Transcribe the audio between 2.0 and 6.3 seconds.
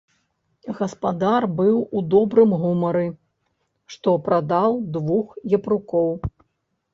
добрым гуморы, што прадаў двух япрукоў.